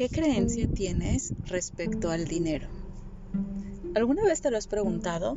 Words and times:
¿Qué 0.00 0.08
creencia 0.08 0.66
tienes 0.66 1.34
respecto 1.44 2.10
al 2.10 2.24
dinero? 2.24 2.68
¿Alguna 3.94 4.24
vez 4.24 4.40
te 4.40 4.50
lo 4.50 4.56
has 4.56 4.66
preguntado? 4.66 5.36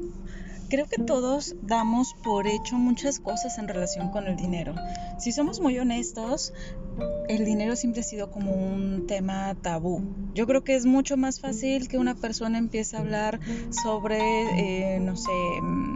Creo 0.69 0.85
que 0.85 1.03
todos 1.03 1.57
damos 1.61 2.15
por 2.23 2.47
hecho 2.47 2.77
muchas 2.77 3.19
cosas 3.19 3.57
en 3.57 3.67
relación 3.67 4.09
con 4.11 4.25
el 4.25 4.37
dinero. 4.37 4.73
Si 5.19 5.33
somos 5.33 5.59
muy 5.59 5.77
honestos, 5.79 6.53
el 7.27 7.43
dinero 7.43 7.75
siempre 7.75 7.99
ha 7.99 8.05
sido 8.05 8.31
como 8.31 8.53
un 8.53 9.05
tema 9.05 9.53
tabú. 9.61 10.01
Yo 10.33 10.47
creo 10.47 10.63
que 10.63 10.75
es 10.75 10.85
mucho 10.85 11.17
más 11.17 11.41
fácil 11.41 11.89
que 11.89 11.97
una 11.97 12.15
persona 12.15 12.57
empiece 12.57 12.95
a 12.95 13.01
hablar 13.01 13.41
sobre, 13.83 14.17
eh, 14.17 14.99
no 15.01 15.17
sé, 15.17 15.29
mm, 15.61 15.92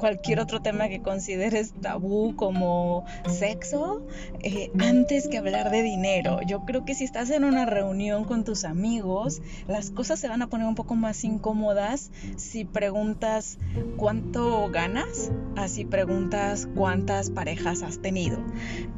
cualquier 0.00 0.40
otro 0.40 0.60
tema 0.60 0.88
que 0.88 1.02
consideres 1.02 1.74
tabú 1.80 2.34
como 2.34 3.04
sexo 3.28 4.02
eh, 4.42 4.70
antes 4.80 5.28
que 5.28 5.38
hablar 5.38 5.70
de 5.70 5.82
dinero. 5.82 6.40
Yo 6.46 6.64
creo 6.64 6.84
que 6.86 6.94
si 6.94 7.04
estás 7.04 7.30
en 7.30 7.44
una 7.44 7.66
reunión 7.66 8.24
con 8.24 8.42
tus 8.42 8.64
amigos, 8.64 9.42
las 9.68 9.90
cosas 9.90 10.18
se 10.18 10.28
van 10.28 10.40
a 10.40 10.48
poner 10.48 10.66
un 10.66 10.74
poco 10.74 10.96
más 10.96 11.22
incómodas 11.22 12.10
si 12.36 12.64
preguntas 12.64 13.58
cuánto 13.96 14.70
ganas, 14.70 15.30
así 15.54 15.84
preguntas 15.84 16.66
cuántas 16.74 17.30
parejas 17.30 17.82
has 17.82 18.00
tenido. 18.00 18.38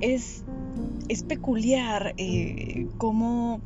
Es, 0.00 0.44
es 1.08 1.24
peculiar 1.24 2.14
eh, 2.16 2.86
cómo 2.96 3.60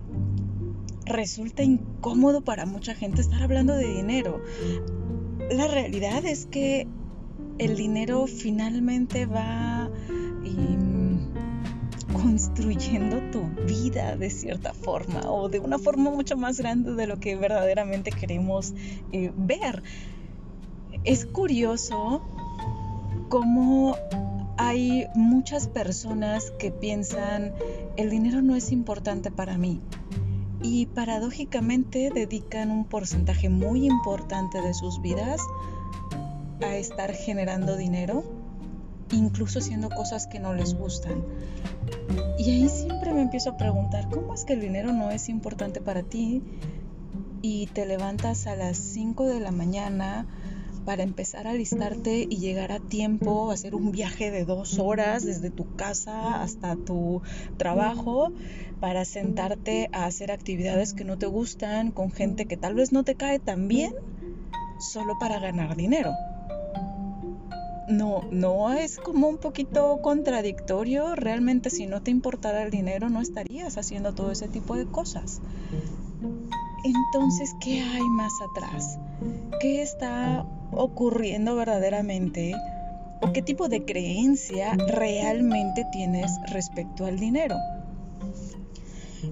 resulta 1.04 1.62
incómodo 1.62 2.42
para 2.42 2.64
mucha 2.64 2.94
gente 2.94 3.20
estar 3.20 3.42
hablando 3.42 3.76
de 3.76 3.86
dinero. 3.86 4.42
La 5.50 5.68
realidad 5.68 6.24
es 6.24 6.46
que 6.46 6.88
el 7.58 7.76
dinero 7.76 8.26
finalmente 8.26 9.26
va 9.26 9.90
construyendo 12.12 13.20
tu 13.30 13.42
vida 13.66 14.16
de 14.16 14.30
cierta 14.30 14.74
forma 14.74 15.30
o 15.30 15.48
de 15.48 15.60
una 15.60 15.78
forma 15.78 16.10
mucho 16.10 16.36
más 16.36 16.58
grande 16.58 16.94
de 16.94 17.06
lo 17.06 17.20
que 17.20 17.36
verdaderamente 17.36 18.10
queremos 18.10 18.74
eh, 19.12 19.32
ver. 19.36 19.82
Es 21.04 21.24
curioso 21.24 22.22
cómo 23.28 23.96
hay 24.56 25.06
muchas 25.14 25.68
personas 25.68 26.50
que 26.58 26.70
piensan 26.70 27.52
el 27.96 28.10
dinero 28.10 28.42
no 28.42 28.56
es 28.56 28.72
importante 28.72 29.30
para 29.30 29.56
mí 29.56 29.80
y 30.62 30.86
paradójicamente 30.86 32.10
dedican 32.12 32.70
un 32.70 32.84
porcentaje 32.86 33.48
muy 33.48 33.86
importante 33.86 34.60
de 34.60 34.74
sus 34.74 35.00
vidas 35.00 35.40
estar 36.60 37.12
generando 37.12 37.76
dinero, 37.76 38.24
incluso 39.12 39.58
haciendo 39.58 39.90
cosas 39.90 40.26
que 40.26 40.40
no 40.40 40.54
les 40.54 40.74
gustan. 40.74 41.24
Y 42.38 42.50
ahí 42.50 42.68
siempre 42.68 43.12
me 43.12 43.22
empiezo 43.22 43.50
a 43.50 43.56
preguntar, 43.56 44.08
¿cómo 44.10 44.34
es 44.34 44.44
que 44.44 44.54
el 44.54 44.60
dinero 44.60 44.92
no 44.92 45.10
es 45.10 45.28
importante 45.28 45.80
para 45.80 46.02
ti? 46.02 46.42
Y 47.42 47.66
te 47.68 47.86
levantas 47.86 48.46
a 48.46 48.56
las 48.56 48.76
5 48.76 49.26
de 49.26 49.40
la 49.40 49.52
mañana 49.52 50.26
para 50.84 51.02
empezar 51.02 51.48
a 51.48 51.52
listarte 51.52 52.26
y 52.30 52.36
llegar 52.36 52.70
a 52.70 52.78
tiempo, 52.78 53.50
hacer 53.50 53.74
un 53.74 53.90
viaje 53.90 54.30
de 54.30 54.44
dos 54.44 54.78
horas 54.78 55.24
desde 55.24 55.50
tu 55.50 55.74
casa 55.74 56.40
hasta 56.42 56.76
tu 56.76 57.22
trabajo, 57.56 58.30
para 58.78 59.04
sentarte 59.04 59.88
a 59.92 60.04
hacer 60.04 60.30
actividades 60.30 60.94
que 60.94 61.04
no 61.04 61.18
te 61.18 61.26
gustan 61.26 61.90
con 61.90 62.12
gente 62.12 62.46
que 62.46 62.56
tal 62.56 62.74
vez 62.74 62.92
no 62.92 63.02
te 63.02 63.16
cae 63.16 63.40
tan 63.40 63.66
bien, 63.66 63.94
solo 64.78 65.18
para 65.18 65.40
ganar 65.40 65.74
dinero 65.74 66.12
no, 67.88 68.22
no 68.30 68.72
es 68.72 68.98
como 68.98 69.28
un 69.28 69.38
poquito 69.38 70.00
contradictorio. 70.02 71.14
Realmente 71.14 71.70
si 71.70 71.86
no 71.86 72.02
te 72.02 72.10
importara 72.10 72.62
el 72.62 72.70
dinero 72.70 73.08
no 73.08 73.20
estarías 73.20 73.78
haciendo 73.78 74.14
todo 74.14 74.30
ese 74.30 74.48
tipo 74.48 74.76
de 74.76 74.86
cosas. 74.86 75.40
Entonces, 76.84 77.54
¿qué 77.60 77.82
hay 77.82 78.02
más 78.02 78.32
atrás? 78.50 78.98
¿Qué 79.60 79.82
está 79.82 80.46
ocurriendo 80.72 81.56
verdaderamente? 81.56 82.54
¿O 83.22 83.32
qué 83.32 83.42
tipo 83.42 83.68
de 83.68 83.84
creencia 83.84 84.76
realmente 84.88 85.84
tienes 85.90 86.30
respecto 86.48 87.06
al 87.06 87.18
dinero? 87.18 87.56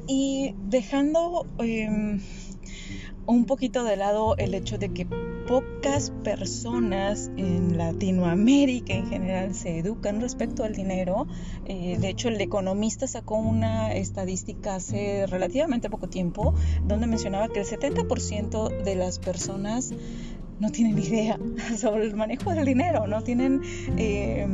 Y 0.09 0.55
dejando 0.65 1.47
em, 1.59 2.21
un 3.27 3.45
poquito 3.45 3.85
de 3.85 3.97
lado 3.97 4.37
el 4.37 4.55
hecho 4.55 4.79
de 4.79 4.89
que 4.93 5.07
pocas 5.47 6.11
personas 6.23 7.31
en 7.37 7.77
Latinoamérica 7.77 8.95
en 8.95 9.07
general 9.09 9.55
se 9.55 9.79
educan 9.79 10.21
respecto 10.21 10.65
al 10.65 10.75
dinero. 10.75 11.27
Eh, 11.67 11.97
de 11.99 12.09
hecho, 12.09 12.29
el 12.29 12.41
economista 12.41 13.07
sacó 13.07 13.37
una 13.37 13.95
estadística 13.95 14.77
hace 14.77 15.27
relativamente 15.27 15.91
poco 15.91 16.09
tiempo 16.09 16.55
donde 16.87 17.07
mencionaba 17.07 17.49
que 17.49 17.61
el 17.61 17.67
70% 17.67 18.83
de 18.85 18.95
las 18.95 19.19
personas 19.19 19.93
no 20.61 20.71
tienen 20.71 20.99
idea 20.99 21.39
sobre 21.77 22.05
el 22.05 22.15
manejo 22.15 22.55
del 22.55 22.67
dinero, 22.67 23.07
no 23.07 23.23
tienen... 23.23 23.61
Eh, 23.97 24.47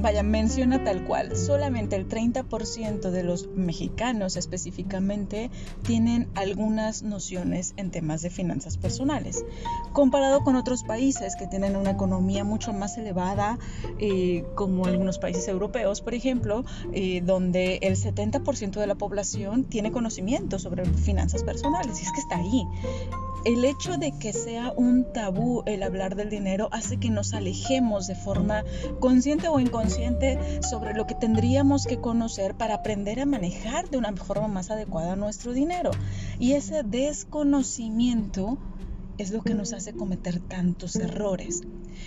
Vaya, 0.00 0.22
menciona 0.22 0.84
tal 0.84 1.04
cual, 1.04 1.36
solamente 1.36 1.96
el 1.96 2.08
30% 2.08 3.10
de 3.10 3.24
los 3.24 3.48
mexicanos 3.48 4.36
específicamente 4.36 5.50
tienen 5.82 6.28
algunas 6.36 7.02
nociones 7.02 7.74
en 7.76 7.90
temas 7.90 8.22
de 8.22 8.30
finanzas 8.30 8.76
personales, 8.76 9.44
comparado 9.92 10.44
con 10.44 10.54
otros 10.54 10.84
países 10.84 11.34
que 11.36 11.48
tienen 11.48 11.74
una 11.74 11.90
economía 11.90 12.44
mucho 12.44 12.72
más 12.72 12.96
elevada, 12.96 13.58
eh, 13.98 14.44
como 14.54 14.86
algunos 14.86 15.18
países 15.18 15.48
europeos, 15.48 16.00
por 16.00 16.14
ejemplo, 16.14 16.64
eh, 16.92 17.20
donde 17.20 17.80
el 17.82 17.96
70% 17.96 18.78
de 18.78 18.86
la 18.86 18.94
población 18.94 19.64
tiene 19.64 19.90
conocimiento 19.90 20.60
sobre 20.60 20.84
finanzas 20.84 21.42
personales, 21.42 22.00
y 22.00 22.04
es 22.04 22.12
que 22.12 22.20
está 22.20 22.36
ahí 22.36 22.64
el 23.44 23.64
hecho 23.64 23.96
de 23.96 24.12
que 24.18 24.32
sea 24.32 24.72
un 24.76 25.12
tabú 25.12 25.62
el 25.66 25.82
hablar 25.82 26.16
del 26.16 26.30
dinero 26.30 26.68
hace 26.72 26.98
que 26.98 27.10
nos 27.10 27.34
alejemos 27.34 28.06
de 28.06 28.14
forma 28.14 28.64
consciente 29.00 29.48
o 29.48 29.60
inconsciente 29.60 30.38
sobre 30.62 30.94
lo 30.94 31.06
que 31.06 31.14
tendríamos 31.14 31.86
que 31.86 32.00
conocer 32.00 32.54
para 32.54 32.74
aprender 32.74 33.20
a 33.20 33.26
manejar 33.26 33.88
de 33.90 33.98
una 33.98 34.14
forma 34.16 34.48
más 34.48 34.70
adecuada 34.70 35.16
nuestro 35.16 35.52
dinero. 35.52 35.90
Y 36.38 36.52
ese 36.52 36.82
desconocimiento 36.82 38.58
es 39.18 39.30
lo 39.30 39.42
que 39.42 39.54
nos 39.54 39.72
hace 39.72 39.92
cometer 39.92 40.40
tantos 40.40 40.96
errores. 40.96 41.62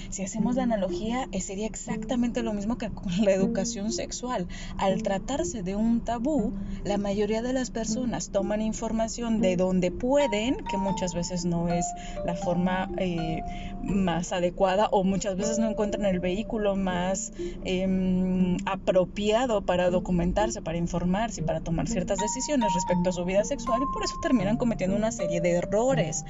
Si 0.10 0.24
hacemos 0.24 0.56
la 0.56 0.64
analogía, 0.64 1.28
eh, 1.32 1.42
sería 1.42 1.68
exactamente 1.68 2.44
lo 2.44 2.54
mismo 2.54 2.78
que 2.78 2.90
con 2.90 3.12
la 3.24 3.32
educación 3.32 3.92
sexual. 3.92 4.48
Al 4.78 5.04
tratarse 5.04 5.64
de 5.64 5.76
un 5.76 6.02
tabú, 6.02 6.54
la 6.84 6.98
mayoría 6.98 7.42
de 7.42 7.54
las 7.54 7.72
personas 7.72 8.32
toman 8.32 8.62
información 8.62 9.42
de 9.42 9.56
donde 9.56 9.92
pueden, 9.92 10.58
que 10.70 10.78
muchas 10.78 11.14
veces 11.14 11.46
no 11.46 11.70
es 11.70 11.86
la 12.26 12.36
forma 12.36 12.90
eh, 12.98 13.42
más 13.84 14.32
adecuada 14.32 14.88
o 14.92 15.04
muchas 15.04 15.36
veces 15.36 15.60
no 15.60 15.70
encuentran 15.70 16.06
el 16.06 16.20
vehículo 16.20 16.76
más 16.76 17.34
em, 17.64 18.58
apropiado 18.66 19.62
para 19.66 19.90
documentarse, 19.90 20.62
para 20.62 20.78
informarse 20.78 21.42
y 21.42 21.44
para 21.44 21.62
tomar 21.62 21.88
ciertas 21.88 22.20
decisiones 22.20 22.74
respecto 22.74 23.10
a 23.10 23.14
su 23.14 23.26
vida 23.26 23.44
sexual 23.44 23.82
y 23.82 23.94
por 23.94 24.04
eso 24.04 24.16
terminan 24.22 24.58
cometiendo 24.58 24.96
una 24.96 25.12
serie 25.12 25.42
de 25.42 25.52
errores 25.52 26.24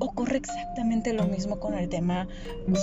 ocurre 0.00 0.38
exactamente 0.38 1.12
lo 1.12 1.24
mismo 1.24 1.60
con 1.60 1.74
el 1.74 1.88
tema 1.88 2.26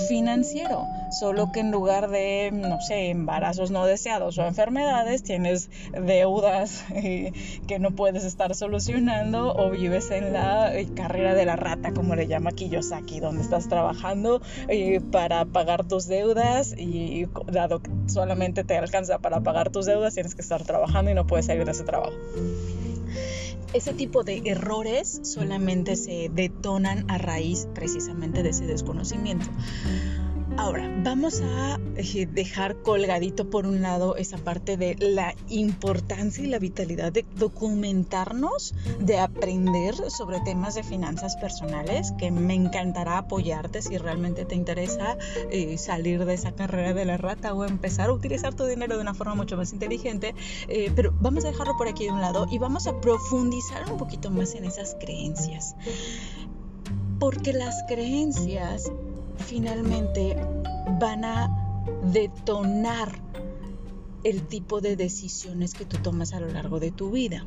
financiero, 0.08 0.86
solo 1.10 1.50
que 1.52 1.60
en 1.60 1.70
lugar 1.70 2.08
de, 2.08 2.50
no 2.52 2.80
sé, 2.80 3.10
embarazos 3.10 3.70
no 3.70 3.84
deseados 3.84 4.38
o 4.38 4.46
enfermedades, 4.46 5.22
tienes 5.22 5.68
deudas 5.92 6.84
eh, 6.94 7.32
que 7.66 7.78
no 7.78 7.90
puedes 7.90 8.24
estar 8.24 8.54
solucionando 8.54 9.52
o 9.54 9.70
vives 9.70 10.10
en 10.10 10.32
la 10.32 10.74
eh, 10.74 10.88
carrera 10.94 11.34
de 11.34 11.44
la 11.44 11.56
rata, 11.56 11.92
como 11.92 12.14
le 12.14 12.28
llama 12.28 12.52
Kiyosaki, 12.52 13.20
donde 13.20 13.42
estás 13.42 13.68
trabajando 13.68 14.40
eh, 14.68 15.00
para 15.00 15.44
pagar 15.44 15.86
tus 15.86 16.06
deudas 16.06 16.74
y 16.78 17.26
dado 17.46 17.82
que 17.82 17.90
solamente 18.06 18.62
te 18.62 18.76
alcanza 18.76 19.18
para 19.18 19.40
pagar 19.40 19.70
tus 19.70 19.86
deudas, 19.86 20.14
tienes 20.14 20.34
que 20.36 20.42
estar 20.42 20.62
trabajando 20.62 21.10
y 21.10 21.14
no 21.14 21.26
puedes 21.26 21.46
salir 21.46 21.64
de 21.64 21.72
ese 21.72 21.84
trabajo 21.84 22.14
ese 23.72 23.92
tipo 23.92 24.24
de 24.24 24.42
errores 24.44 25.20
solamente 25.22 25.96
se 25.96 26.30
detonan 26.32 27.04
a 27.08 27.18
raíz 27.18 27.68
precisamente 27.74 28.42
de 28.42 28.50
ese 28.50 28.66
desconocimiento. 28.66 29.46
Ahora, 30.58 30.90
vamos 31.04 31.40
a 31.40 31.78
eh, 31.94 32.26
dejar 32.26 32.82
colgadito 32.82 33.48
por 33.48 33.64
un 33.64 33.80
lado 33.80 34.16
esa 34.16 34.38
parte 34.38 34.76
de 34.76 34.96
la 34.98 35.36
importancia 35.48 36.42
y 36.42 36.48
la 36.48 36.58
vitalidad 36.58 37.12
de 37.12 37.24
documentarnos, 37.36 38.74
de 38.98 39.20
aprender 39.20 39.94
sobre 40.10 40.40
temas 40.40 40.74
de 40.74 40.82
finanzas 40.82 41.36
personales, 41.36 42.12
que 42.18 42.32
me 42.32 42.54
encantará 42.54 43.18
apoyarte 43.18 43.82
si 43.82 43.98
realmente 43.98 44.44
te 44.44 44.56
interesa 44.56 45.16
eh, 45.52 45.78
salir 45.78 46.24
de 46.24 46.34
esa 46.34 46.50
carrera 46.50 46.92
de 46.92 47.04
la 47.04 47.18
rata 47.18 47.54
o 47.54 47.64
empezar 47.64 48.10
a 48.10 48.12
utilizar 48.12 48.52
tu 48.52 48.64
dinero 48.64 48.96
de 48.96 49.02
una 49.02 49.14
forma 49.14 49.36
mucho 49.36 49.56
más 49.56 49.72
inteligente. 49.72 50.34
Eh, 50.66 50.90
pero 50.96 51.14
vamos 51.20 51.44
a 51.44 51.52
dejarlo 51.52 51.76
por 51.76 51.86
aquí 51.86 52.06
de 52.06 52.10
un 52.10 52.20
lado 52.20 52.48
y 52.50 52.58
vamos 52.58 52.88
a 52.88 53.00
profundizar 53.00 53.88
un 53.92 53.96
poquito 53.96 54.32
más 54.32 54.56
en 54.56 54.64
esas 54.64 54.96
creencias. 54.98 55.76
Porque 57.20 57.52
las 57.52 57.84
creencias 57.86 58.90
finalmente 59.38 60.36
van 61.00 61.24
a 61.24 61.84
detonar 62.12 63.20
el 64.24 64.42
tipo 64.42 64.80
de 64.80 64.96
decisiones 64.96 65.74
que 65.74 65.84
tú 65.84 65.96
tomas 66.02 66.32
a 66.32 66.40
lo 66.40 66.48
largo 66.48 66.80
de 66.80 66.90
tu 66.90 67.10
vida. 67.10 67.46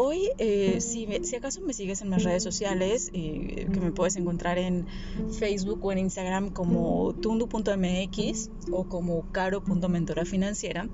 Hoy, 0.00 0.30
eh, 0.38 0.80
si, 0.80 1.08
acaso 1.34 1.60
me 1.60 1.72
sigues 1.72 2.02
en 2.02 2.10
mis 2.10 2.22
redes 2.22 2.44
sociales, 2.44 3.10
eh, 3.14 3.66
que 3.72 3.80
me 3.80 3.90
puedes 3.90 4.14
encontrar 4.14 4.56
en 4.56 4.86
Facebook 5.32 5.84
o 5.84 5.90
en 5.90 5.98
Instagram 5.98 6.50
como 6.50 7.14
tundu.mx 7.14 8.50
o 8.70 8.84
como 8.84 9.24
caro.mentora 9.32 10.24
financiera, 10.24 10.88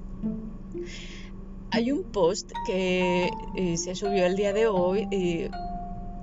hay 1.71 1.93
un 1.93 2.05
post 2.05 2.51
que 2.67 3.29
eh, 3.57 3.77
se 3.77 3.95
subió 3.95 4.25
el 4.25 4.37
día 4.37 4.55
de 4.55 4.69
hoy 4.69 5.07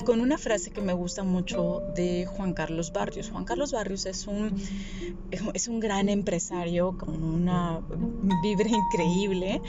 con 0.03 0.21
una 0.21 0.38
frase 0.38 0.71
que 0.71 0.81
me 0.81 0.94
gusta 0.94 1.24
mucho 1.24 1.81
de 1.95 2.25
Juan 2.25 2.53
Carlos 2.53 2.92
Barrios. 2.92 3.30
Juan 3.30 3.45
Carlos 3.45 3.71
Barrios 3.71 4.06
es 4.06 4.27
un, 4.27 4.62
es 5.53 5.68
un 5.68 5.80
gran 5.80 6.09
empresario 6.09 6.98
con 6.98 7.24
una 7.24 7.81
vibra 8.42 8.69
increíble 8.69 9.62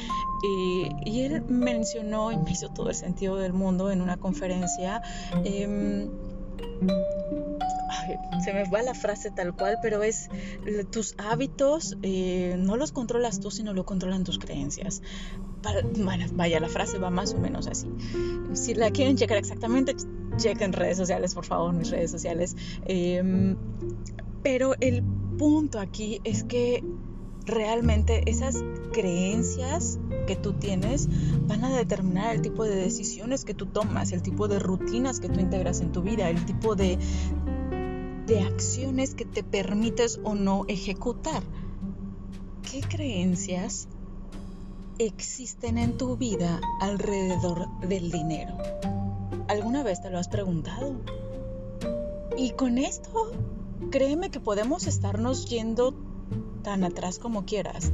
y, 1.05 1.21
él 1.23 1.43
mencionó 1.49 2.33
y 2.33 2.37
me 2.37 2.51
hizo 2.51 2.69
todo 2.71 2.89
el 2.89 2.95
sentido 2.95 3.37
del 3.37 3.53
mundo 3.53 3.91
en 3.91 4.01
una 4.01 4.17
conferencia. 4.17 5.03
Em, 5.45 6.11
se 8.45 8.53
me 8.53 8.69
va 8.69 8.83
la 8.83 8.95
frase 8.95 9.31
tal 9.31 9.55
cual, 9.55 9.79
pero 9.83 10.03
es 10.03 10.29
tus 10.91 11.15
hábitos 11.19 11.97
eh, 12.03 12.57
no 12.59 12.77
los 12.77 12.93
controlas 12.93 13.41
tú, 13.41 13.51
sino 13.51 13.73
lo 13.73 13.85
controlan 13.85 14.25
tus 14.25 14.39
creencias. 14.39 15.03
Vaya, 16.35 16.61
la 16.61 16.69
frase 16.69 16.99
va 16.99 17.11
más 17.11 17.35
o 17.35 17.39
menos 17.39 17.67
así. 17.67 17.89
Si 18.55 18.75
la 18.75 18.91
quieren 18.91 19.17
checar 19.17 19.39
exactamente, 19.39 19.95
chequen 20.37 20.73
redes 20.73 20.97
sociales, 20.97 21.35
por 21.35 21.45
favor, 21.45 21.73
mis 21.73 21.91
redes 21.91 22.11
sociales. 22.11 22.57
Em, 22.85 23.57
pero 24.43 24.75
el 24.81 25.03
punto 25.39 25.79
aquí 25.79 26.21
es 26.25 26.45
que 26.45 26.83
realmente 27.47 28.23
esas 28.31 28.63
creencias 28.93 29.99
que 30.27 30.37
tú 30.37 30.53
tienes 30.53 31.09
van 31.47 31.65
a 31.65 31.77
determinar 31.77 32.35
el 32.35 32.43
tipo 32.43 32.65
de 32.65 32.77
decisiones 32.77 33.45
que 33.45 33.55
tú 33.55 33.67
tomas, 33.67 34.13
el 34.13 34.23
tipo 34.23 34.49
de 34.49 34.59
rutinas 34.59 35.21
que 35.21 35.29
tú 35.29 35.41
integras 35.41 35.81
en 35.81 35.93
tu 35.93 36.03
vida, 36.03 36.29
el 36.29 36.45
tipo 36.45 36.77
de, 36.77 36.99
de 38.27 38.41
acciones 38.41 39.15
que 39.15 39.25
te 39.25 39.43
permites 39.43 40.21
o 40.23 40.35
no 40.35 40.65
ejecutar. 40.69 41.43
¿Qué 42.71 42.81
creencias 42.81 43.89
existen 44.99 45.79
en 45.79 45.97
tu 45.97 46.17
vida 46.17 46.61
alrededor 46.81 47.69
del 47.81 48.11
dinero? 48.11 48.57
¿Alguna 49.49 49.83
vez 49.83 50.01
te 50.01 50.11
lo 50.11 50.19
has 50.19 50.29
preguntado? 50.29 50.97
Y 52.37 52.53
con 52.53 52.79
esto, 52.79 53.33
créeme 53.91 54.31
que 54.31 54.41
podemos 54.41 54.87
estarnos 54.87 55.47
yendo 55.47 55.95
tan 56.63 56.85
atrás 56.85 57.19
como 57.19 57.45
quieras. 57.45 57.93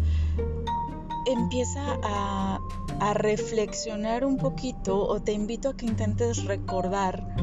Empieza 1.27 1.99
a, 2.03 2.61
a 3.01 3.15
reflexionar 3.15 4.25
un 4.25 4.37
poquito 4.37 5.07
o 5.07 5.21
te 5.21 5.33
invito 5.33 5.71
a 5.71 5.77
que 5.77 5.87
intentes 5.87 6.45
recordar 6.45 7.35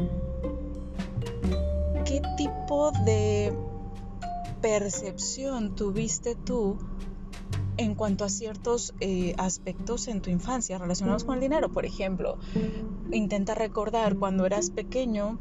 qué 2.06 2.22
tipo 2.38 2.92
de 2.92 3.54
percepción 4.62 5.76
tuviste 5.76 6.36
tú 6.36 6.78
en 7.78 7.96
cuanto 7.96 8.26
a 8.26 8.30
ciertos 8.30 8.94
eh, 9.00 9.34
aspectos 9.38 10.08
en 10.08 10.22
tu 10.22 10.30
infancia 10.30 10.78
relacionados 10.78 11.24
con 11.24 11.36
el 11.36 11.42
dinero. 11.42 11.70
Por 11.72 11.86
ejemplo, 11.86 12.38
intenta 13.12 13.56
recordar 13.56 14.18
cuando 14.18 14.46
eras 14.46 14.70
pequeño 14.70 15.40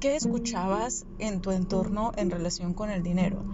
qué 0.00 0.16
escuchabas 0.16 1.06
en 1.18 1.40
tu 1.40 1.50
entorno 1.50 2.12
en 2.16 2.30
relación 2.30 2.74
con 2.74 2.90
el 2.90 3.02
dinero. 3.02 3.44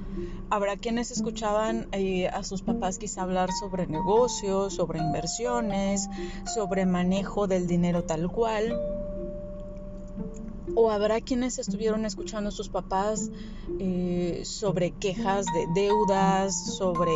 Habrá 0.49 0.77
quienes 0.77 1.11
escuchaban 1.11 1.89
eh, 1.93 2.29
a 2.29 2.45
sus 2.45 2.63
papás 2.63 2.99
quizá 2.99 3.23
hablar 3.23 3.51
sobre 3.53 3.87
negocios, 3.87 4.75
sobre 4.75 5.01
inversiones, 5.01 6.09
sobre 6.55 6.87
manejo 6.87 7.49
del 7.49 7.67
dinero 7.67 8.05
tal 8.05 8.31
cual 8.31 8.73
o 10.75 10.91
habrá 10.91 11.21
quienes 11.21 11.59
estuvieron 11.59 12.05
escuchando 12.05 12.49
a 12.49 12.53
sus 12.53 12.69
papás 12.69 13.31
eh, 13.79 14.43
sobre 14.45 14.93
quejas 14.93 15.47
de 15.47 15.67
deudas, 15.75 16.77
sobre 16.77 17.13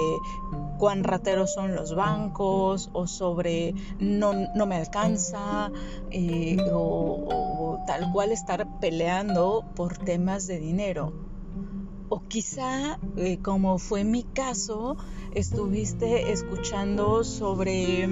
cuán 0.79 1.05
rateros 1.05 1.52
son 1.52 1.75
los 1.75 1.94
bancos 1.94 2.91
o 2.93 3.06
sobre 3.06 3.75
no, 3.99 4.32
no 4.55 4.67
me 4.67 4.76
alcanza 4.76 5.70
eh, 6.11 6.56
o, 6.73 7.79
tal 7.87 8.11
cual 8.12 8.32
estar 8.32 8.67
peleando 8.81 9.64
por 9.75 9.99
temas 9.99 10.47
de 10.47 10.58
dinero. 10.58 11.12
O 12.08 12.23
quizá, 12.26 12.99
eh, 13.17 13.38
como 13.41 13.79
fue 13.79 14.05
mi 14.05 14.25
caso, 14.25 14.97
estuviste 15.35 16.32
escuchando 16.32 17.23
sobre 17.23 18.08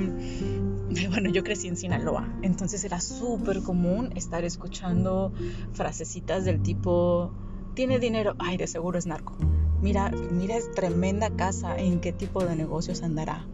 bueno, 1.11 1.31
yo 1.31 1.43
crecí 1.43 1.69
en 1.69 1.77
Sinaloa, 1.77 2.29
entonces 2.43 2.85
era 2.85 3.01
súper 3.01 3.63
común 3.63 4.11
estar 4.15 4.45
escuchando 4.45 5.33
frasecitas 5.73 6.45
del 6.45 6.63
tipo, 6.63 7.33
tiene 7.75 7.99
dinero, 7.99 8.35
ay, 8.39 8.57
de 8.57 8.67
seguro 8.67 8.99
es 8.99 9.07
narco. 9.07 9.37
Mira, 9.81 10.11
mira, 10.33 10.57
es 10.57 10.73
tremenda 10.73 11.31
casa, 11.31 11.79
¿en 11.79 12.01
qué 12.01 12.13
tipo 12.13 12.45
de 12.45 12.57
negocios 12.57 13.03
andará? 13.03 13.47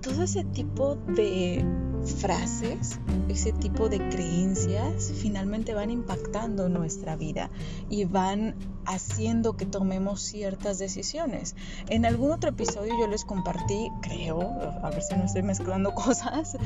Todo 0.00 0.22
ese 0.22 0.44
tipo 0.44 0.94
de 0.94 1.64
frases, 2.04 2.98
ese 3.28 3.52
tipo 3.52 3.88
de 3.88 3.98
creencias 4.08 5.12
finalmente 5.20 5.74
van 5.74 5.90
impactando 5.90 6.68
nuestra 6.68 7.16
vida 7.16 7.50
y 7.88 8.04
van 8.04 8.54
haciendo 8.86 9.56
que 9.56 9.66
tomemos 9.66 10.22
ciertas 10.22 10.78
decisiones. 10.78 11.54
En 11.88 12.06
algún 12.06 12.30
otro 12.30 12.50
episodio 12.50 12.94
yo 12.98 13.06
les 13.06 13.24
compartí, 13.24 13.90
creo, 14.00 14.40
a 14.82 14.90
ver 14.90 15.02
si 15.02 15.14
no 15.14 15.24
estoy 15.24 15.42
mezclando 15.42 15.94
cosas, 15.94 16.56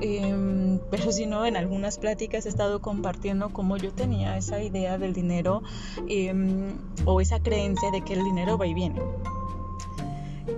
em, 0.00 0.80
pero 0.90 1.12
si 1.12 1.26
no, 1.26 1.44
en 1.44 1.56
algunas 1.56 1.98
pláticas 1.98 2.46
he 2.46 2.48
estado 2.48 2.80
compartiendo 2.80 3.52
cómo 3.52 3.76
yo 3.76 3.92
tenía 3.92 4.36
esa 4.36 4.62
idea 4.62 4.98
del 4.98 5.12
dinero 5.12 5.62
em, 6.08 6.78
o 7.04 7.20
esa 7.20 7.40
creencia 7.40 7.90
de 7.90 8.02
que 8.02 8.14
el 8.14 8.24
dinero 8.24 8.56
va 8.56 8.66
y 8.66 8.74
viene. 8.74 9.00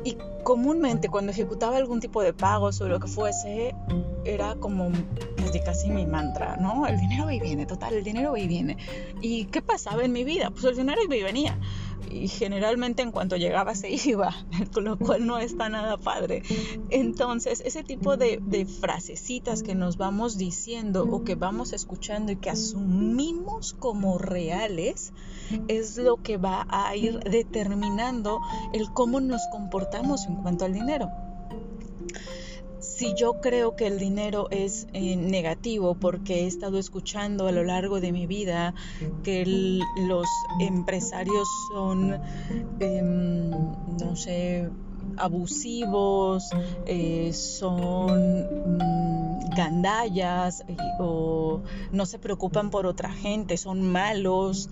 Y 0.05 0.17
comúnmente 0.49 1.11
cuando 1.11 1.31
ejecutaba 1.31 1.77
algún 1.77 2.01
tipo 2.01 2.23
de 2.23 2.33
pagos 2.33 2.81
o 2.81 2.89
lo 2.89 2.99
que 2.99 3.07
fuese, 3.07 3.75
era 4.25 4.55
como 4.55 4.91
casi, 5.37 5.61
casi 5.61 5.91
mi 5.91 6.07
mantra, 6.07 6.57
¿no? 6.57 6.87
El 6.87 6.99
dinero 6.99 7.27
va 7.27 7.35
y 7.35 7.39
viene, 7.39 7.67
total, 7.67 7.93
el 7.93 8.03
dinero 8.03 8.33
va 8.33 8.39
y 8.39 8.49
viene. 8.49 8.79
¿Y 9.21 9.45
qué 9.45 9.61
pasaba 9.61 10.05
en 10.05 10.13
mi 10.13 10.25
vida? 10.25 10.49
Pues 10.49 10.65
el 10.65 10.75
dinero 10.75 11.03
iba 11.05 11.17
y 11.17 11.23
venía 11.23 11.59
y 12.11 12.29
generalmente 12.29 13.03
en 13.03 13.13
cuanto 13.13 13.37
llegaba 13.37 13.75
se 13.75 13.91
iba, 14.09 14.35
con 14.73 14.85
lo 14.85 14.99
cual 14.99 15.27
no 15.27 15.39
está 15.39 15.69
nada 15.69 15.97
padre. 15.97 16.43
Entonces, 16.91 17.63
ese 17.65 17.83
tipo 17.83 18.17
de, 18.17 18.41
de 18.43 18.67
frasecitas 18.67 19.63
que 19.63 19.75
nos 19.75 19.97
vamos 19.97 20.37
diciendo 20.37 21.05
o 21.11 21.25
que 21.25 21.35
vamos 21.35 21.73
escuchando 21.73 22.33
y 22.33 22.37
que 22.37 22.51
asumimos 22.51 23.75
como 23.75 24.19
reales 24.19 25.13
es 25.69 25.97
lo 25.97 26.17
que 26.17 26.37
va 26.37 26.67
a 26.69 26.95
ir 26.97 27.21
determinando 27.21 28.41
el 28.73 28.91
cómo 28.93 29.21
nos 29.21 29.43
comportamos 29.51 30.27
en 30.27 30.37
cuanto 30.37 30.65
al 30.65 30.73
dinero 30.73 31.28
si 32.81 33.15
yo 33.15 33.41
creo 33.41 33.77
que 33.77 33.87
el 33.87 33.99
dinero 33.99 34.49
es 34.51 34.87
eh, 34.93 35.17
negativo 35.17 35.95
porque 35.95 36.41
he 36.41 36.47
estado 36.47 36.79
escuchando 36.79 37.47
a 37.47 37.53
lo 37.53 37.65
largo 37.65 38.01
de 38.01 38.13
mi 38.13 38.27
vida 38.27 38.75
que 39.23 39.45
los 39.97 40.27
empresarios 40.61 41.49
son, 41.73 42.21
em, 42.81 43.51
no 43.51 44.17
sé, 44.17 44.71
abusivos, 45.17 46.51
eh, 46.87 47.33
son 47.33 48.41
mm, 48.41 49.51
gandallas 49.57 50.63
eh, 50.69 50.77
o 50.99 51.63
no 51.93 52.07
se 52.07 52.19
preocupan 52.19 52.71
por 52.71 52.87
otra 52.87 53.11
gente, 53.11 53.57
son 53.57 53.91
malos, 53.91 54.69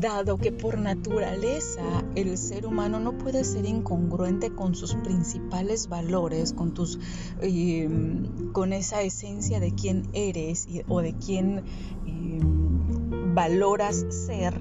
dado 0.00 0.38
que 0.38 0.52
por 0.52 0.78
naturaleza 0.78 2.04
el 2.14 2.36
ser 2.36 2.66
humano 2.66 3.00
no 3.00 3.16
puede 3.18 3.44
ser 3.44 3.66
incongruente 3.66 4.50
con 4.50 4.74
sus 4.74 4.94
principales 4.94 5.88
valores, 5.88 6.52
con 6.52 6.74
tus 6.74 6.98
em, 7.40 8.52
con 8.52 8.72
esa 8.72 9.02
esencia 9.02 9.60
de 9.60 9.72
quién 9.74 10.08
eres 10.12 10.68
o 10.88 11.00
de 11.00 11.14
quién 11.14 11.64
em, 12.06 13.34
valoras 13.34 14.06
ser 14.08 14.60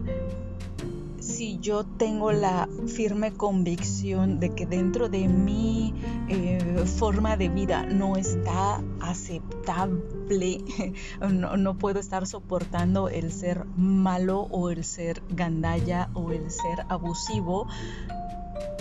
si 1.45 1.59
yo 1.59 1.83
tengo 1.83 2.31
la 2.31 2.67
firme 2.87 3.31
convicción 3.31 4.39
de 4.39 4.55
que 4.55 4.65
dentro 4.65 5.09
de 5.09 5.27
mi 5.27 5.93
eh, 6.27 6.85
forma 6.97 7.37
de 7.37 7.49
vida 7.49 7.85
no 7.85 8.15
está 8.15 8.81
aceptable, 8.99 10.63
no, 11.19 11.55
no, 11.55 11.77
puedo 11.77 11.99
estar 11.99 12.25
soportando 12.25 13.09
el 13.09 13.31
ser 13.31 13.63
malo 13.77 14.47
o 14.49 14.71
el 14.71 14.83
ser 14.83 15.21
gandalla 15.29 16.09
o 16.15 16.31
el 16.31 16.49
ser 16.49 16.83
abusivo, 16.89 17.67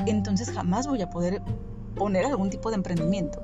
entonces 0.06 0.50
jamás 0.50 0.86
voy 0.86 1.02
a 1.02 1.10
poder 1.10 1.42
poner 1.94 2.26
algún 2.26 2.50
tipo 2.50 2.70
de 2.70 2.76
emprendimiento. 2.76 3.40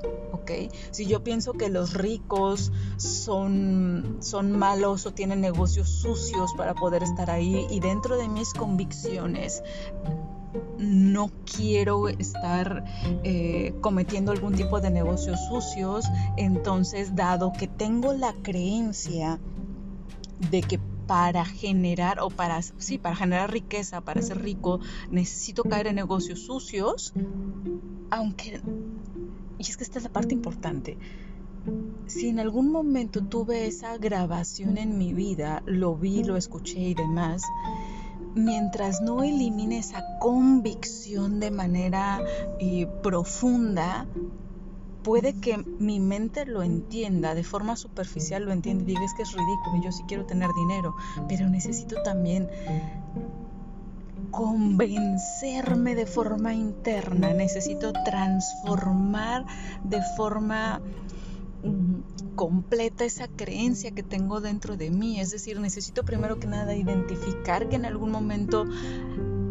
Si 0.91 1.05
yo 1.05 1.23
pienso 1.23 1.53
que 1.53 1.69
los 1.69 1.93
ricos 1.93 2.71
son, 2.97 4.17
son 4.19 4.51
malos 4.51 5.05
o 5.05 5.13
tienen 5.13 5.41
negocios 5.41 5.89
sucios 5.89 6.53
para 6.57 6.73
poder 6.73 7.03
estar 7.03 7.29
ahí 7.29 7.67
y 7.69 7.79
dentro 7.79 8.17
de 8.17 8.27
mis 8.27 8.53
convicciones 8.53 9.63
no 10.77 11.31
quiero 11.55 12.09
estar 12.09 12.83
eh, 13.23 13.73
cometiendo 13.81 14.31
algún 14.31 14.53
tipo 14.53 14.81
de 14.81 14.89
negocios 14.89 15.39
sucios, 15.47 16.05
entonces 16.35 17.15
dado 17.15 17.53
que 17.53 17.67
tengo 17.67 18.13
la 18.13 18.33
creencia 18.41 19.39
de 20.49 20.61
que 20.61 20.79
para 21.11 21.43
generar 21.43 22.21
o 22.21 22.29
para 22.29 22.61
sí, 22.61 22.97
para 22.97 23.17
generar 23.17 23.51
riqueza, 23.51 23.99
para 23.99 24.21
ser 24.21 24.41
rico, 24.41 24.79
necesito 25.09 25.63
caer 25.63 25.87
en 25.87 25.95
negocios 25.95 26.39
sucios, 26.39 27.11
aunque 28.09 28.61
y 29.57 29.61
es 29.61 29.75
que 29.75 29.83
esta 29.83 29.97
es 29.97 30.05
la 30.05 30.13
parte 30.13 30.33
importante. 30.33 30.97
Si 32.05 32.29
en 32.29 32.39
algún 32.39 32.71
momento 32.71 33.25
tuve 33.25 33.67
esa 33.67 33.97
grabación 33.97 34.77
en 34.77 34.97
mi 34.97 35.13
vida, 35.13 35.63
lo 35.65 35.97
vi, 35.97 36.23
lo 36.23 36.37
escuché 36.37 36.79
y 36.79 36.93
demás, 36.93 37.43
mientras 38.33 39.01
no 39.01 39.21
elimine 39.21 39.79
esa 39.79 40.17
convicción 40.21 41.41
de 41.41 41.51
manera 41.51 42.21
eh, 42.61 42.87
profunda, 43.03 44.07
puede 45.03 45.33
que 45.33 45.57
mi 45.57 45.99
mente 45.99 46.45
lo 46.45 46.63
entienda, 46.63 47.35
de 47.35 47.43
forma 47.43 47.75
superficial 47.75 48.43
lo 48.43 48.51
entienda 48.51 48.83
y 48.83 48.87
diga 48.87 49.03
es 49.03 49.13
que 49.13 49.23
es 49.23 49.31
ridículo, 49.31 49.83
yo 49.83 49.91
sí 49.91 50.03
quiero 50.07 50.25
tener 50.25 50.49
dinero, 50.55 50.95
pero 51.27 51.49
necesito 51.49 52.01
también 52.03 52.49
convencerme 54.31 55.93
de 55.95 56.05
forma 56.05 56.53
interna, 56.53 57.33
necesito 57.33 57.91
transformar 58.05 59.45
de 59.83 60.01
forma 60.15 60.81
mm, 61.63 62.35
completa 62.35 63.03
esa 63.03 63.27
creencia 63.27 63.91
que 63.91 64.03
tengo 64.03 64.39
dentro 64.39 64.77
de 64.77 64.89
mí. 64.89 65.19
Es 65.19 65.31
decir, 65.31 65.59
necesito 65.59 66.03
primero 66.03 66.39
que 66.39 66.47
nada 66.47 66.75
identificar 66.75 67.69
que 67.69 67.75
en 67.75 67.85
algún 67.85 68.11
momento 68.11 68.65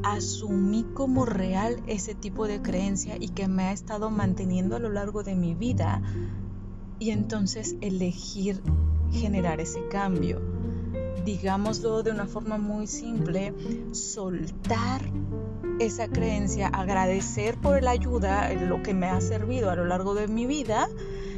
asumí 0.02 0.87
como 0.95 1.26
real 1.26 1.83
ese 1.87 2.14
tipo 2.14 2.47
de 2.47 2.62
creencia 2.62 3.16
y 3.19 3.28
que 3.28 3.49
me 3.49 3.64
ha 3.64 3.73
estado 3.73 4.11
manteniendo 4.11 4.76
a 4.76 4.78
lo 4.78 4.90
largo 4.90 5.23
de 5.23 5.35
mi 5.35 5.54
vida 5.54 6.02
y 6.99 7.11
entonces 7.11 7.76
elegir 7.80 8.62
generar 9.12 9.61
ese 9.61 9.87
cambio. 9.88 10.40
Digámoslo 11.25 12.02
de 12.02 12.11
una 12.11 12.26
forma 12.26 12.59
muy 12.59 12.87
simple, 12.87 13.54
soltar 13.92 15.02
esa 15.78 16.09
creencia, 16.09 16.69
agradecer 16.69 17.57
por 17.57 17.83
la 17.83 17.90
ayuda, 17.90 18.52
lo 18.54 18.83
que 18.83 18.95
me 18.95 19.07
ha 19.07 19.21
servido 19.21 19.71
a 19.71 19.76
lo 19.76 19.85
largo 19.85 20.14
de 20.14 20.28
mi 20.28 20.47
vida. 20.47 20.88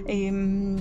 Em, 0.07 0.77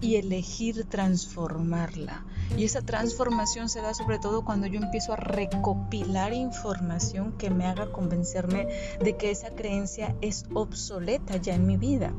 y 0.00 0.16
elegir 0.16 0.84
transformarla. 0.84 2.24
Y 2.56 2.64
esa 2.64 2.82
transformación 2.82 3.68
se 3.68 3.80
da 3.80 3.94
sobre 3.94 4.18
todo 4.18 4.44
cuando 4.44 4.66
yo 4.66 4.80
empiezo 4.80 5.12
a 5.12 5.16
recopilar 5.16 6.32
información 6.32 7.32
que 7.32 7.50
me 7.50 7.66
haga 7.66 7.92
convencerme 7.92 8.68
de 9.00 9.16
que 9.16 9.30
esa 9.30 9.50
creencia 9.50 10.14
es 10.20 10.44
obsoleta 10.54 11.36
ya 11.36 11.54
en 11.54 11.66
mi 11.66 11.76
vida. 11.76 12.12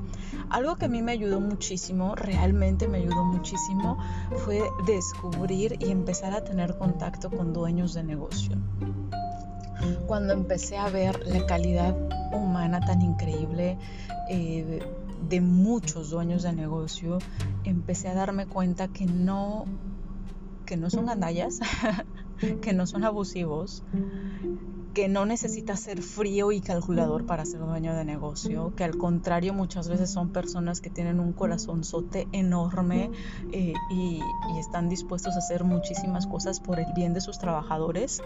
Algo 0.50 0.76
que 0.76 0.86
a 0.86 0.90
mí 0.90 1.02
me 1.02 1.12
ayudó 1.12 1.40
muchísimo, 1.40 2.16
realmente 2.16 2.88
me 2.88 3.00
ayudó 3.00 3.24
muchísimo, 3.24 3.98
fue 4.46 4.62
descubrir 4.86 5.78
y 5.80 5.92
empezar 5.92 6.34
a 6.34 6.44
tener 6.44 6.78
contacto 6.78 7.30
con 7.30 7.54
dueños 7.54 7.94
de 7.94 8.04
negocio. 8.04 8.58
Cuando 10.08 10.34
empecé 10.34 10.78
a 10.78 10.90
ver 10.90 11.26
la 11.28 11.46
calidad 11.46 11.96
humana 12.34 12.80
tan 12.80 13.02
increíble, 13.02 13.78
eh, 14.30 14.80
de 15.30 15.42
muchos 15.42 16.10
dueños 16.10 16.44
de 16.44 16.54
negocio, 16.54 17.20
empecé 17.64 18.08
a 18.08 18.14
darme 18.14 18.46
cuenta 18.46 18.88
que 18.88 19.06
no, 19.06 19.66
que 20.68 20.78
no 20.78 20.92
son 20.92 21.08
gandallas, 21.08 21.60
que 22.62 22.74
no 22.74 22.86
son 22.86 23.06
abusivos, 23.06 23.84
que 24.94 25.08
no 25.08 25.26
necesitas 25.26 25.80
ser 25.80 26.02
frío 26.02 26.52
y 26.52 26.60
calculador 26.60 27.26
para 27.26 27.46
ser 27.46 27.62
dueño 27.62 27.96
de 27.96 28.04
negocio, 28.04 28.76
que 28.76 28.84
al 28.84 28.98
contrario 28.98 29.54
muchas 29.54 29.88
veces 29.88 30.12
son 30.12 30.32
personas 30.32 30.82
que 30.82 30.90
tienen 30.90 31.20
un 31.20 31.34
corazonzote 31.34 32.28
enorme 32.34 33.10
eh, 33.54 33.74
y 33.90 34.20
están 34.60 34.90
dispuestos 34.90 35.36
a 35.36 35.40
hacer 35.40 35.64
muchísimas 35.64 36.28
cosas 36.28 36.60
por 36.60 36.80
el 36.80 36.92
bien 36.94 37.14
de 37.14 37.22
sus 37.22 37.40
trabajadores 37.40 38.22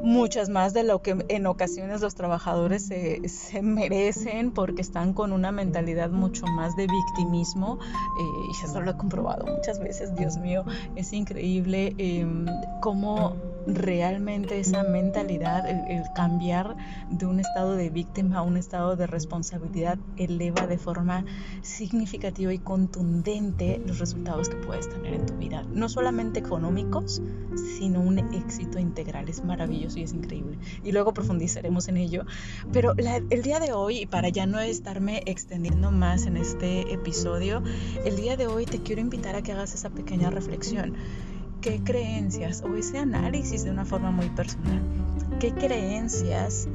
muchas 0.00 0.48
más 0.48 0.72
de 0.72 0.84
lo 0.84 1.02
que 1.02 1.16
en 1.28 1.46
ocasiones 1.46 2.00
los 2.00 2.14
trabajadores 2.14 2.86
se, 2.86 3.62
merecen 3.62 4.52
porque 4.52 4.82
están 4.82 5.12
con 5.12 5.32
una 5.32 5.52
mentalidad 5.52 6.10
mucho 6.10 6.46
más 6.46 6.76
de 6.76 6.86
victimismo. 6.86 7.78
Eh, 8.18 8.48
y 8.48 8.64
eso 8.64 8.80
lo 8.80 8.90
he 8.90 8.96
comprobado 8.96 9.46
muchas 9.46 9.78
veces, 9.78 10.14
Dios 10.16 10.38
mío, 10.38 10.64
es 10.96 11.12
increíble 11.12 11.94
em, 11.98 12.46
cómo 12.80 13.36
realmente 13.66 14.58
esa 14.58 14.82
mentalidad, 14.82 15.68
el, 15.68 16.02
cambiar 16.14 16.76
de 17.10 17.26
un 17.26 17.40
estado 17.40 17.76
de 17.76 17.90
víctima 17.90 18.38
a 18.38 18.42
un 18.42 18.56
estado 18.56 18.96
de 18.96 19.06
responsabilidad 19.06 19.98
eleva 20.16 20.66
de 20.66 20.78
forma 20.78 21.24
significativa 21.62 22.52
y 22.52 22.58
contundente 22.58 23.80
los 23.86 23.98
resultados 23.98 24.48
que 24.48 24.56
puedes 24.56 24.88
tener 24.88 25.14
en 25.14 25.26
tu 25.26 25.34
vida, 25.34 25.64
no 25.72 25.88
solamente 25.88 26.40
económicos, 26.40 27.22
sino 27.78 28.00
un 28.00 28.18
éxito 28.18 28.78
integral, 28.78 29.28
es 29.28 29.44
maravilloso 29.44 29.98
y 29.98 30.02
es 30.02 30.12
increíble. 30.12 30.58
Y 30.84 30.92
luego 30.92 31.12
profundizaremos 31.12 31.88
en 31.88 31.96
ello, 31.96 32.24
pero 32.72 32.94
el 32.96 33.42
día 33.42 33.60
de 33.60 33.72
hoy, 33.72 33.98
y 33.98 34.06
para 34.06 34.28
ya 34.28 34.46
no 34.46 34.60
estarme 34.60 35.22
extendiendo 35.26 35.90
más 35.90 36.26
en 36.26 36.36
este 36.36 36.92
episodio, 36.92 37.62
el 38.04 38.16
día 38.16 38.36
de 38.36 38.46
hoy 38.46 38.66
te 38.66 38.80
quiero 38.82 39.00
invitar 39.00 39.36
a 39.36 39.42
que 39.42 39.52
hagas 39.52 39.74
esa 39.74 39.90
pequeña 39.90 40.30
reflexión 40.30 40.94
qué 41.60 41.82
creencias 41.82 42.62
o 42.62 42.74
ese 42.76 42.98
análisis 42.98 43.64
de 43.64 43.70
una 43.70 43.84
forma 43.84 44.10
muy 44.10 44.28
personal, 44.30 44.80
qué 45.38 45.52
creencias 45.52 46.68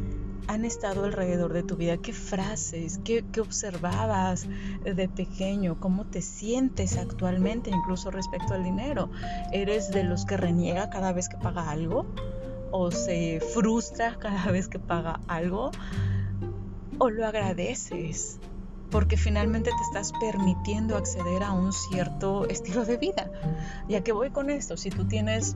han 0.48 0.64
estado 0.64 1.06
alrededor 1.06 1.54
de 1.54 1.64
tu 1.64 1.76
vida, 1.76 1.98
qué 1.98 2.14
frases, 2.14 3.00
qué, 3.04 3.24
observabas 3.42 4.48
de 4.84 5.10
pequeño, 5.10 5.80
cómo 5.80 6.06
te 6.06 6.22
sientes 6.22 6.98
actualmente, 6.98 7.72
incluso 7.72 8.12
respecto 8.12 8.54
al 8.54 8.64
dinero. 8.64 9.10
¿Eres 9.52 9.90
de 9.90 10.04
los 10.04 10.26
que 10.26 10.38
reniega 10.38 10.90
cada 10.90 11.14
vez 11.14 11.30
que 11.30 11.38
paga 11.38 11.72
algo? 11.72 12.06
¿O 12.72 12.92
se 12.92 13.40
frustra 13.40 14.18
cada 14.20 14.52
vez 14.52 14.68
que 14.68 14.78
paga 14.78 15.20
algo? 15.28 15.72
¿O 17.00 17.10
lo 17.10 17.26
agradeces? 17.26 18.40
Porque 18.92 19.18
finalmente 19.18 19.70
te 19.70 19.84
estás 19.84 20.12
permitiendo 20.20 20.96
acceder 20.98 21.44
a 21.44 21.52
un 21.52 21.74
cierto 21.74 22.48
estilo 22.48 22.86
de 22.86 22.98
vida. 22.98 23.32
¿Y 23.88 23.96
a 23.96 24.04
qué 24.04 24.12
voy 24.12 24.30
con 24.30 24.50
esto? 24.50 24.78
Si 24.78 24.90
tú 24.90 25.08
tienes 25.08 25.56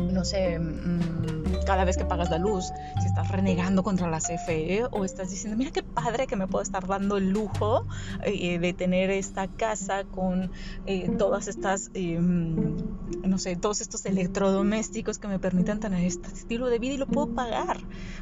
no 0.00 0.24
sé, 0.24 0.58
mm, 0.58 1.64
cada 1.64 1.84
vez 1.84 1.96
que 1.96 2.04
pagas 2.04 2.30
la 2.30 2.38
luz, 2.38 2.72
si 3.00 3.06
estás 3.06 3.28
renegando 3.28 3.82
contra 3.82 4.08
la 4.10 4.18
CFE 4.18 4.86
o 4.90 5.04
estás 5.04 5.30
diciendo, 5.30 5.56
mira 5.56 5.70
qué 5.70 5.82
padre 5.82 6.26
que 6.26 6.36
me 6.36 6.46
puedo 6.46 6.62
estar 6.62 6.86
dando 6.86 7.16
el 7.16 7.30
lujo 7.30 7.86
eh, 8.24 8.58
de 8.58 8.72
tener 8.72 9.10
esta 9.10 9.46
casa 9.46 10.04
con 10.04 10.50
eh, 10.86 11.10
todas 11.16 11.48
estas, 11.48 11.90
em, 11.94 12.76
no 13.22 13.38
sé, 13.38 13.56
todos 13.56 13.80
estos 13.80 14.04
electrodomésticos 14.06 15.18
que 15.18 15.28
me 15.28 15.38
permitan 15.38 15.80
tener 15.80 16.04
este 16.04 16.28
estilo 16.28 16.66
de 16.66 16.78
vida 16.78 16.94
y 16.94 16.96
lo 16.96 17.06
puedo 17.06 17.28
pagar, 17.34 17.78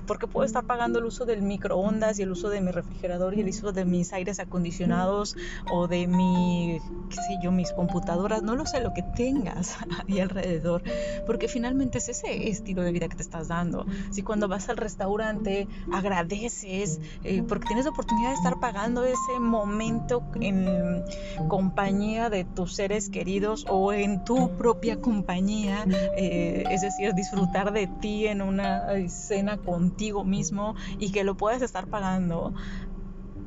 porque 0.07 0.27
puedo 0.27 0.45
estar 0.45 0.65
pagando 0.65 0.99
el 0.99 1.07
uso 1.07 1.25
del 1.25 1.43
microondas 1.43 2.19
y 2.19 2.23
el 2.23 2.31
uso 2.31 2.51
de 2.51 2.61
mi 2.61 2.71
refrigerador 2.71 3.35
y 3.35 3.41
el 3.41 3.49
uso 3.49 3.73
de 3.73 3.85
mis 3.85 4.13
aires 4.13 4.41
acondicionados 4.41 5.37
o 5.71 5.89
de 5.89 6.07
mi, 6.07 6.81
qué 7.09 7.17
sé 7.17 7.39
yo, 7.43 7.51
mis 7.51 7.73
computadoras, 7.73 8.43
no 8.43 8.57
lo 8.57 8.67
sé, 8.67 8.81
lo 8.81 8.93
que 8.93 9.03
tengas 9.03 9.77
ahí 10.09 10.21
alrededor, 10.21 10.83
porque 11.27 11.49
finalmente 11.49 11.68
es 11.99 12.09
ese 12.09 12.49
estilo 12.49 12.83
de 12.83 12.93
vida 12.93 13.09
que 13.09 13.17
te 13.17 13.23
estás 13.23 13.49
dando. 13.49 13.87
Si 14.11 14.23
cuando 14.23 14.49
vas 14.49 14.69
al 14.69 14.77
restaurante 14.77 15.69
agradeces 15.93 17.01
eh, 17.25 17.43
porque 17.43 17.67
tienes 17.67 17.85
la 17.85 17.91
oportunidad 17.91 18.31
de 18.31 18.35
estar 18.35 18.61
pagando 18.61 19.05
ese 19.05 19.41
momento 19.41 20.23
en 20.41 21.05
compañía 21.49 22.31
de 22.31 22.45
tus 22.45 22.75
seres 22.75 23.11
queridos 23.11 23.67
o 23.69 23.93
en 23.93 24.25
tu 24.25 24.57
propia 24.57 25.01
compañía, 25.01 25.85
eh, 26.17 26.65
es 26.71 26.83
decir, 26.83 27.15
disfrutar 27.15 27.73
de 27.73 27.87
ti 27.87 28.27
en 28.27 28.43
una 28.43 28.87
cena 29.09 29.59
contigo 29.59 30.25
mismo 30.25 30.75
y 30.99 31.13
que 31.13 31.25
lo 31.25 31.37
puedes 31.37 31.63
estar 31.63 31.87
pagando, 31.87 32.55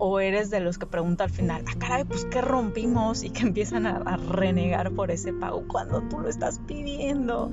o 0.04 0.20
eres 0.20 0.50
de 0.50 0.60
los 0.62 0.80
que 0.80 0.88
pregunta 0.88 1.26
al 1.26 1.30
final, 1.30 1.64
ah, 1.68 1.76
caray, 1.78 2.06
pues 2.06 2.26
qué 2.26 2.42
rompimos 2.42 3.22
y 3.22 3.30
que 3.30 3.44
empiezan 3.44 3.86
a, 3.86 4.18
renegar 4.18 4.90
por 4.94 5.12
ese 5.12 5.32
pago 5.32 5.68
cuando 5.68 6.02
tú 6.02 6.20
lo 6.20 6.28
estás 6.28 6.58
pidiendo. 6.66 7.52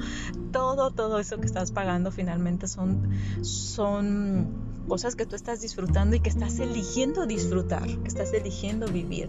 Todo, 0.50 0.90
todo 0.90 1.18
eso 1.18 1.38
que 1.38 1.44
estás 1.44 1.72
pagando 1.72 2.10
finalmente 2.10 2.66
son, 2.66 3.10
son 3.42 4.48
cosas 4.88 5.14
que 5.14 5.26
tú 5.26 5.36
estás 5.36 5.60
disfrutando 5.60 6.16
y 6.16 6.20
que 6.20 6.30
estás 6.30 6.58
eligiendo 6.58 7.26
disfrutar, 7.26 7.86
que 7.86 8.08
estás 8.08 8.32
eligiendo 8.32 8.86
vivir. 8.88 9.28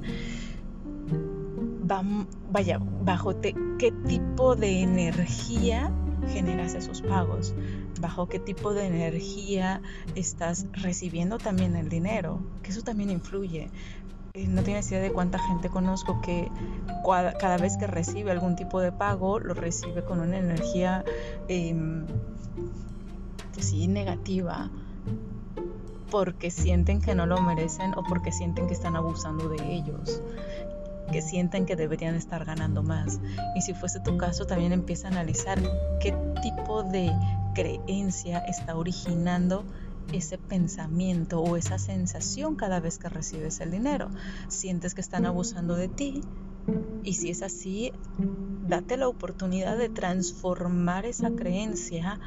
vaya, 2.49 2.79
bajo 3.03 3.41
qué 3.41 3.91
tipo 4.07 4.55
de 4.55 4.81
energía 4.81 5.91
generas 6.29 6.73
esos 6.73 7.01
pagos, 7.01 7.53
bajo 7.99 8.27
qué 8.27 8.39
tipo 8.39 8.73
de 8.73 8.87
energía 8.87 9.81
estás 10.15 10.65
recibiendo 10.73 11.37
también 11.37 11.75
el 11.75 11.89
dinero, 11.89 12.41
que 12.63 12.71
eso 12.71 12.81
también 12.81 13.09
influye. 13.09 13.69
Eh, 14.35 14.47
no 14.47 14.61
tienes 14.61 14.89
idea 14.91 15.01
de 15.01 15.11
cuánta 15.11 15.39
gente 15.39 15.69
conozco 15.69 16.21
que 16.21 16.51
cada 17.39 17.57
vez 17.57 17.77
que 17.77 17.87
recibe 17.87 18.31
algún 18.31 18.55
tipo 18.55 18.79
de 18.79 18.91
pago 18.91 19.39
lo 19.39 19.55
recibe 19.55 20.03
con 20.03 20.19
una 20.19 20.37
energía 20.37 21.03
pues 23.53 23.65
sí, 23.65 23.87
negativa, 23.87 24.69
porque 26.11 26.51
sienten 26.51 27.01
que 27.01 27.15
no 27.15 27.25
lo 27.25 27.41
merecen 27.41 27.93
o 27.95 28.03
porque 28.03 28.31
sienten 28.31 28.67
que 28.67 28.73
están 28.73 28.95
abusando 28.95 29.49
de 29.49 29.73
ellos, 29.73 30.21
que 31.11 31.21
sienten 31.21 31.65
que 31.65 31.75
deberían 31.75 32.15
estar 32.15 32.45
ganando 32.45 32.83
más. 32.83 33.19
Y 33.55 33.61
si 33.61 33.73
fuese 33.73 33.99
tu 33.99 34.17
caso, 34.17 34.45
también 34.45 34.71
empieza 34.71 35.07
a 35.07 35.11
analizar 35.11 35.59
qué 35.99 36.15
tipo 36.41 36.83
de 36.83 37.11
creencia 37.53 38.39
está 38.39 38.75
originando 38.75 39.65
ese 40.13 40.37
pensamiento 40.37 41.41
o 41.41 41.55
esa 41.55 41.77
sensación 41.77 42.55
cada 42.55 42.79
vez 42.79 42.97
que 42.97 43.09
recibes 43.09 43.59
el 43.59 43.71
dinero. 43.71 44.09
Sientes 44.47 44.95
que 44.95 45.01
están 45.01 45.25
abusando 45.25 45.75
de 45.75 45.87
ti 45.87 46.21
y 47.03 47.13
si 47.13 47.29
es 47.29 47.41
así, 47.41 47.91
date 48.67 48.97
la 48.97 49.07
oportunidad 49.07 49.77
de 49.77 49.89
transformar 49.89 51.05
esa 51.05 51.31
creencia 51.31 52.19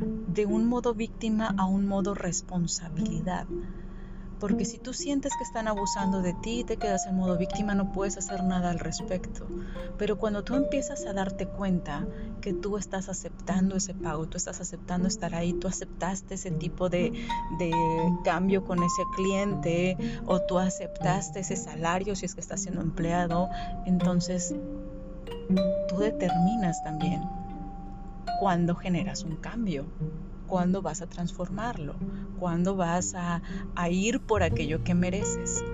de 0.00 0.46
un 0.46 0.66
modo 0.66 0.94
víctima 0.94 1.54
a 1.58 1.66
un 1.66 1.86
modo 1.86 2.14
responsabilidad. 2.14 3.46
Porque 4.40 4.64
si 4.64 4.78
tú 4.78 4.94
sientes 4.94 5.32
que 5.36 5.44
están 5.44 5.68
abusando 5.68 6.22
de 6.22 6.32
ti 6.32 6.60
y 6.60 6.64
te 6.64 6.78
quedas 6.78 7.06
en 7.06 7.16
modo 7.16 7.36
víctima, 7.36 7.74
no 7.74 7.92
puedes 7.92 8.16
hacer 8.16 8.42
nada 8.42 8.70
al 8.70 8.78
respecto. 8.78 9.46
Pero 9.98 10.18
cuando 10.18 10.42
tú 10.42 10.54
empiezas 10.54 11.04
a 11.06 11.12
darte 11.12 11.46
cuenta 11.46 12.06
que 12.40 12.54
tú 12.54 12.78
estás 12.78 13.08
aceptando 13.08 13.76
ese 13.76 13.94
pago, 13.94 14.26
tú 14.26 14.38
estás 14.38 14.60
aceptando 14.60 15.08
estar 15.08 15.34
ahí, 15.34 15.52
tú 15.52 15.68
aceptaste 15.68 16.34
ese 16.34 16.50
tipo 16.52 16.88
de, 16.88 17.12
de 17.58 17.70
cambio 18.24 18.64
con 18.64 18.82
ese 18.82 19.02
cliente 19.14 19.96
o 20.26 20.40
tú 20.40 20.58
aceptaste 20.58 21.40
ese 21.40 21.56
salario 21.56 22.16
si 22.16 22.26
es 22.26 22.34
que 22.34 22.40
estás 22.40 22.62
siendo 22.62 22.80
empleado, 22.80 23.50
entonces 23.84 24.54
tú 25.88 25.98
determinas 25.98 26.82
también 26.82 27.22
cuándo 28.40 28.74
generas 28.74 29.22
un 29.24 29.36
cambio, 29.36 29.84
cuándo 30.50 30.82
vas 30.82 31.00
a 31.00 31.06
transformarlo, 31.06 31.94
cuándo 32.40 32.74
vas 32.74 33.14
a, 33.14 33.40
a 33.76 33.88
ir 33.88 34.18
por 34.18 34.42
aquello 34.42 34.82
que 34.82 34.94
mereces. 34.94 35.64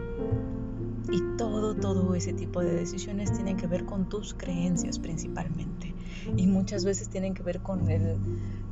Y 1.11 1.23
todo, 1.39 1.75
todo 1.75 2.15
ese 2.15 2.35
tipo 2.35 2.61
de 2.61 2.75
decisiones 2.75 3.33
tienen 3.33 3.57
que 3.57 3.67
ver 3.67 3.87
con 3.87 4.09
tus 4.11 4.35
creencias 4.35 4.99
principalmente. 4.99 5.95
Y 6.37 6.47
muchas 6.47 6.85
veces 6.85 7.09
tienen 7.09 7.33
que 7.33 7.43
ver 7.43 7.61
con 7.61 7.89
el, 7.91 8.17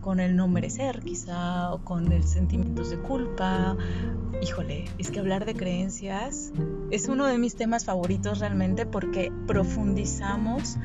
con 0.03 0.21
el 0.21 0.37
no 0.37 0.47
merecer, 0.47 1.01
quizá, 1.01 1.73
o 1.73 1.79
con 1.79 2.13
el 2.13 2.25
sentimientos 2.25 2.91
de 2.91 2.99
culpa. 2.99 3.77
Híjole, 4.43 4.85
es 4.99 5.11
que 5.11 5.21
hablar 5.21 5.47
de 5.47 5.55
creencias 5.55 6.53
es 6.91 7.09
uno 7.09 7.27
de 7.27 7.39
mis 7.39 7.57
temas 7.57 7.85
favoritos 7.85 8.41
realmente 8.41 8.85
porque 8.85 9.33
profundizamos 9.47 10.77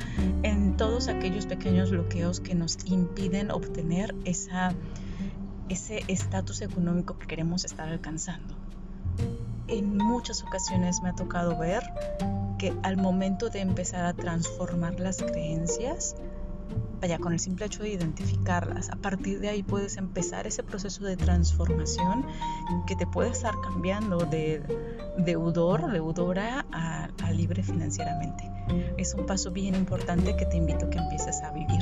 en 0.43 0.77
todos 0.77 1.07
aquellos 1.07 1.45
pequeños 1.45 1.91
bloqueos 1.91 2.39
que 2.39 2.55
nos 2.55 2.77
impiden 2.85 3.51
obtener 3.51 4.15
esa, 4.23 4.73
ese 5.69 6.03
estatus 6.07 6.61
económico 6.61 7.17
que 7.17 7.27
queremos 7.27 7.65
estar 7.65 7.87
alcanzando 7.87 8.55
en 9.69 9.97
muchas 9.97 10.43
ocasiones 10.43 11.01
me 11.01 11.09
ha 11.09 11.15
tocado 11.15 11.57
ver 11.57 11.83
que 12.57 12.73
al 12.83 12.97
momento 12.97 13.49
de 13.49 13.61
empezar 13.61 14.05
a 14.05 14.13
transformar 14.13 14.99
las 14.99 15.17
creencias, 15.17 16.15
vaya, 16.99 17.17
con 17.19 17.31
el 17.31 17.39
simple 17.39 17.67
hecho 17.67 17.83
de 17.83 17.89
identificarlas, 17.89 18.89
a 18.89 18.97
partir 18.97 19.39
de 19.39 19.49
ahí 19.49 19.63
puedes 19.63 19.97
empezar 19.97 20.45
ese 20.45 20.63
proceso 20.63 21.05
de 21.05 21.15
transformación 21.15 22.25
que 22.85 22.95
te 22.95 23.07
puede 23.07 23.29
estar 23.29 23.53
cambiando 23.61 24.17
de 24.17 24.61
deudor, 25.17 25.91
deudora 25.91 26.65
a, 26.71 27.09
a 27.23 27.31
libre 27.31 27.63
financieramente. 27.63 28.51
Es 28.97 29.13
un 29.13 29.25
paso 29.25 29.51
bien 29.51 29.75
importante 29.75 30.35
que 30.35 30.45
te 30.45 30.57
invito 30.57 30.87
a 30.87 30.89
que 30.89 30.97
empieces 30.97 31.41
a 31.43 31.51
vivir. 31.51 31.81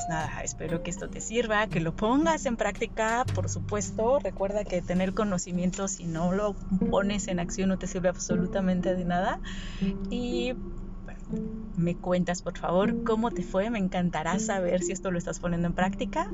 Pues 0.00 0.08
nada, 0.08 0.40
espero 0.42 0.82
que 0.82 0.88
esto 0.88 1.10
te 1.10 1.20
sirva, 1.20 1.66
que 1.66 1.78
lo 1.78 1.94
pongas 1.94 2.46
en 2.46 2.56
práctica, 2.56 3.26
por 3.34 3.50
supuesto. 3.50 4.18
Recuerda 4.18 4.64
que 4.64 4.80
tener 4.80 5.12
conocimiento 5.12 5.88
si 5.88 6.06
no 6.06 6.32
lo 6.32 6.54
pones 6.90 7.28
en 7.28 7.38
acción 7.38 7.68
no 7.68 7.78
te 7.78 7.86
sirve 7.86 8.08
absolutamente 8.08 8.94
de 8.94 9.04
nada. 9.04 9.40
Y 10.08 10.54
me 11.76 11.96
cuentas 11.96 12.40
por 12.40 12.56
favor 12.56 13.04
cómo 13.04 13.30
te 13.30 13.42
fue, 13.42 13.68
me 13.68 13.78
encantará 13.78 14.38
saber 14.38 14.82
si 14.82 14.92
esto 14.92 15.10
lo 15.10 15.18
estás 15.18 15.38
poniendo 15.38 15.68
en 15.68 15.74
práctica. 15.74 16.30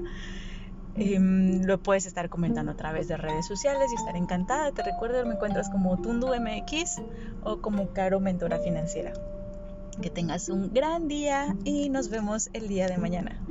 Em, 0.94 1.64
lo 1.64 1.82
puedes 1.82 2.06
estar 2.06 2.28
comentando 2.28 2.70
a 2.70 2.76
través 2.76 3.08
de 3.08 3.16
redes 3.16 3.48
sociales 3.48 3.90
y 3.90 3.96
estaré 3.96 4.18
encantada. 4.18 4.70
Te 4.70 4.84
recuerdo, 4.84 5.26
me 5.26 5.34
encuentras 5.34 5.70
como 5.70 6.00
Tundu 6.00 6.28
MX 6.28 7.02
o 7.42 7.60
como 7.60 7.92
Caro 7.92 8.20
Mentora 8.20 8.60
Financiera. 8.60 9.12
Que 10.02 10.10
tengas 10.10 10.48
un 10.48 10.72
gran 10.72 11.08
día 11.08 11.56
y 11.64 11.88
nos 11.88 12.10
vemos 12.10 12.50
el 12.52 12.68
día 12.68 12.86
de 12.86 12.98
mañana. 12.98 13.42